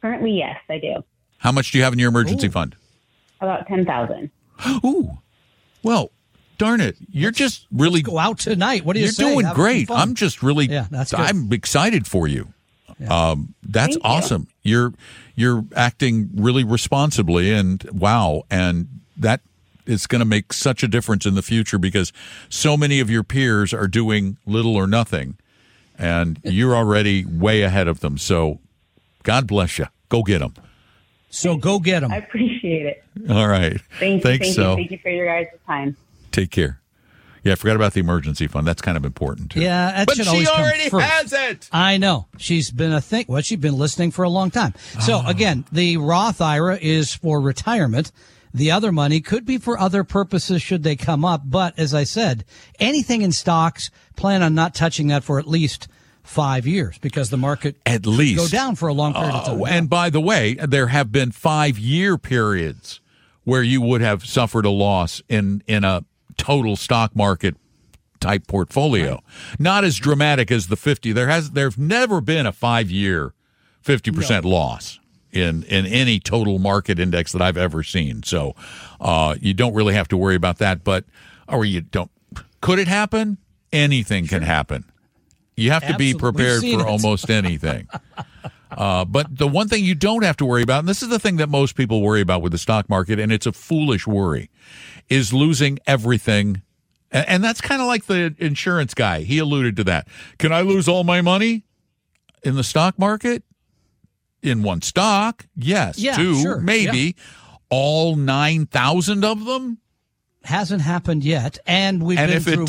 [0.00, 1.04] Currently, yes, I do.
[1.38, 2.76] How much do you have in your emergency fund?
[3.40, 4.30] About 10,000.
[4.84, 5.18] Ooh,
[5.82, 6.10] well,
[6.62, 8.84] darn it, you're just really go out tonight.
[8.84, 9.32] What do you you're say?
[9.32, 9.90] doing Have great.
[9.90, 11.20] I'm just really, Yeah, that's good.
[11.20, 12.52] I'm excited for you.
[13.08, 14.10] Um, that's Thank you.
[14.10, 14.48] awesome.
[14.62, 14.92] You're
[15.34, 19.40] you're acting really responsibly, and wow, and that
[19.86, 22.12] is going to make such a difference in the future because
[22.48, 25.36] so many of your peers are doing little or nothing,
[25.98, 28.18] and you're already way ahead of them.
[28.18, 28.60] So,
[29.24, 29.86] God bless you.
[30.08, 30.54] Go get them.
[31.30, 32.12] So go get them.
[32.12, 33.04] I appreciate it.
[33.30, 33.80] All right.
[33.98, 34.20] Thank you.
[34.20, 34.44] Thanks.
[34.44, 34.76] thank so you.
[34.76, 35.96] Thank you for your guys' time.
[36.32, 36.80] Take care.
[37.44, 38.66] Yeah, I forgot about the emergency fund.
[38.68, 39.60] That's kind of important too.
[39.60, 41.68] Yeah, that but should she always come already has it.
[41.72, 42.28] I know.
[42.38, 43.24] She's been a thing.
[43.28, 44.74] Well, she's been listening for a long time.
[45.00, 45.28] So Ah.
[45.28, 48.12] again, the Roth IRA is for retirement.
[48.54, 51.42] The other money could be for other purposes should they come up.
[51.44, 52.44] But as I said,
[52.78, 55.88] anything in stocks, plan on not touching that for at least
[56.22, 59.60] five years because the market At least go down for a long period of time.
[59.60, 63.00] Oh, and by the way, there have been five year periods
[63.42, 66.04] where you would have suffered a loss in in a
[66.36, 67.56] total stock market
[68.20, 69.22] type portfolio.
[69.58, 71.12] Not as dramatic as the fifty.
[71.12, 73.34] There has there's never been a five year
[73.80, 74.98] fifty percent loss
[75.32, 78.22] in in any total market index that I've ever seen.
[78.22, 78.54] So
[79.00, 80.84] uh, you don't really have to worry about that.
[80.84, 81.04] But
[81.48, 82.10] or you don't.
[82.60, 83.38] Could it happen?
[83.72, 84.84] Anything can happen.
[85.56, 86.86] You have to be prepared for it.
[86.86, 87.88] almost anything.
[88.76, 91.18] Uh, but the one thing you don't have to worry about, and this is the
[91.18, 94.50] thing that most people worry about with the stock market, and it's a foolish worry,
[95.08, 96.62] is losing everything.
[97.10, 99.20] And that's kind of like the insurance guy.
[99.20, 100.08] He alluded to that.
[100.38, 101.64] Can I lose all my money
[102.42, 103.42] in the stock market?
[104.42, 105.46] In one stock?
[105.54, 105.98] Yes.
[105.98, 106.34] Yeah, Two?
[106.40, 106.60] sure.
[106.60, 107.14] Maybe.
[107.68, 109.78] All 9,000 of them?
[110.44, 111.58] hasn't happened yet.
[111.66, 112.68] And we've And been if it what?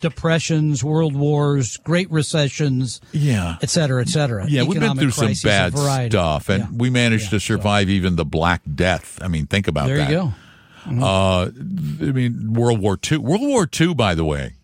[0.00, 3.56] Depressions, world wars, great recessions, yeah.
[3.62, 4.46] et cetera, et cetera.
[4.48, 6.10] Yeah, we've been through some crises, bad variety.
[6.10, 6.68] stuff, and Yeah.
[6.72, 9.18] we managed Yeah, to survive even the Black Death.
[9.22, 10.08] I mean, think about There that.
[10.08, 10.32] There you
[10.96, 11.04] go.
[11.04, 11.50] Uh,
[12.00, 13.18] I mean, World War II.
[13.18, 14.54] World War II, by the way,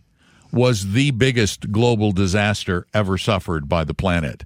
[0.53, 4.45] was the biggest global disaster ever suffered by the planet.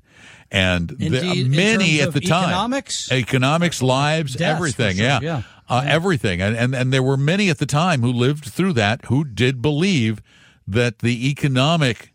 [0.51, 3.13] And the, many at the time, economics?
[3.13, 5.43] economics, lives, Deaths, everything, sure, yeah, yeah.
[5.69, 9.05] Uh, everything, and, and and there were many at the time who lived through that
[9.05, 10.23] who did believe
[10.69, 12.13] that the economic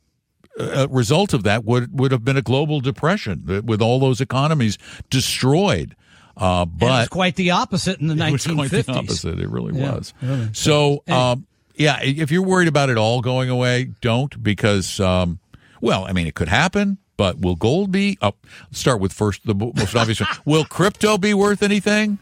[0.60, 4.78] uh, result of that would would have been a global depression with all those economies
[5.10, 5.96] destroyed.
[6.36, 8.56] Uh, And it was but quite the opposite in the it was 1950s.
[8.56, 9.40] quite the opposite.
[9.40, 10.14] It really Yeah, was.
[10.22, 10.50] really.
[10.54, 11.46] So, um,
[11.76, 15.40] yeah, if you're worried about it all going away, don't because, um,
[15.82, 18.18] Well, I mean, it could happen, but will gold be?
[18.22, 18.34] Oh,
[18.70, 20.30] let's start with first the most obvious one.
[20.46, 22.18] Will crypto be worth anything?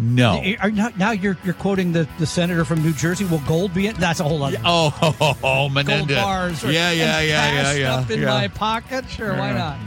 [0.00, 0.42] No.
[0.60, 3.26] Are, now, now you're you're quoting the, the senator from New Jersey.
[3.26, 3.96] Will gold be it?
[3.96, 4.56] That's a whole other.
[4.64, 6.16] Oh, oh, oh, oh, oh Menendez.
[6.16, 6.64] Gold bars.
[6.64, 7.94] Or, yeah, yeah, yeah, yeah, cash yeah.
[7.96, 8.26] Up in yeah.
[8.26, 9.08] my pocket.
[9.10, 9.58] Sure, why Yeah.
[9.58, 9.78] not?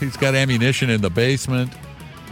[0.00, 1.72] He's got ammunition in the basement.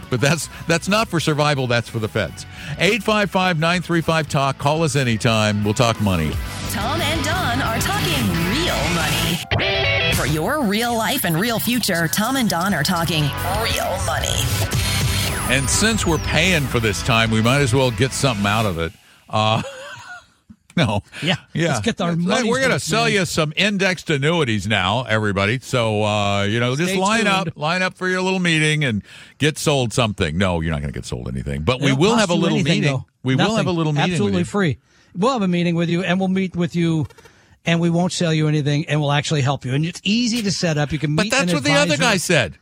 [0.09, 2.47] But that's that's not for survival, that's for the feds.
[2.77, 4.57] 855-935 talk.
[4.57, 5.63] Call us anytime.
[5.63, 6.31] We'll talk money.
[6.71, 10.13] Tom and Don are talking real money.
[10.15, 13.23] For your real life and real future, Tom and Don are talking
[13.61, 14.88] real money.
[15.49, 18.77] And since we're paying for this time, we might as well get something out of
[18.79, 18.93] it.
[19.29, 19.61] Uh
[20.77, 21.01] No.
[21.21, 21.35] Yeah.
[21.53, 21.69] Yeah.
[21.73, 25.59] Let's get our Let's- We're going to sell you some indexed annuities now, everybody.
[25.59, 29.03] So, uh, you know, just Stay line up, line up for your little meeting and
[29.39, 30.37] get sold something.
[30.37, 32.81] No, you're not going to get sold anything, but we will have a little anything,
[32.81, 32.93] meeting.
[32.93, 33.05] though.
[33.23, 34.11] We will have a little meeting.
[34.11, 34.77] Absolutely free.
[35.17, 37.07] We'll have a meeting with you, and we'll meet with you,
[37.65, 39.73] and we won't sell you anything, and we'll actually help you.
[39.73, 40.93] And it's easy to set up.
[40.93, 42.57] You can But that's what the other guy said.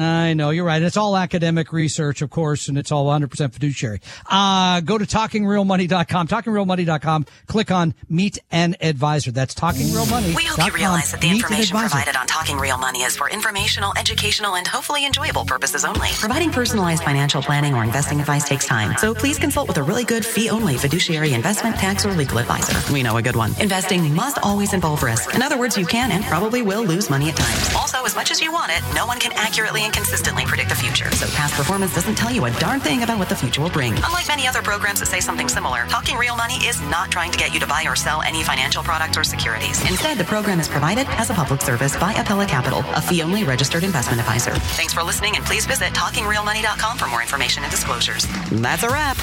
[0.00, 0.80] I know you're right.
[0.82, 4.00] It's all academic research, of course, and it's all 100% fiduciary.
[4.30, 7.26] Uh, go to talkingrealmoney.com, talkingrealmoney.com.
[7.46, 9.30] Click on meet an advisor.
[9.32, 10.34] That's talkingrealmoney.com.
[10.34, 11.90] We hope you realize that the Meet an information advisor.
[11.96, 16.08] provided on Talking Real Money is for informational, educational, and hopefully enjoyable purposes only.
[16.12, 20.04] Providing personalized financial planning or investing advice takes time, so please consult with a really
[20.04, 22.92] good fee-only fiduciary investment, tax, or legal advisor.
[22.92, 23.52] We know a good one.
[23.60, 25.34] Investing must always involve risk.
[25.34, 27.74] In other words, you can and probably will lose money at times.
[27.74, 30.74] Also, as much as you want it, no one can accurately and consistently predict the
[30.74, 31.10] future.
[31.12, 33.94] So past performance doesn't tell you a darn thing about what the future will bring.
[33.94, 37.38] Unlike many other programs that say something similar, Talking Real Money is not trying to
[37.38, 39.80] get you to buy or sell any financial products or securities.
[39.88, 43.82] Instead, the program is provided as a public service by Apella Capital, a fee-only registered
[43.82, 44.52] investment advisor.
[44.76, 48.26] Thanks for listening, and please visit talkingrealmoney.com for more information and disclosures.
[48.50, 49.16] That's a wrap.